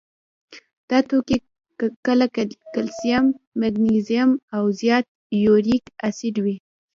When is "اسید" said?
6.07-6.35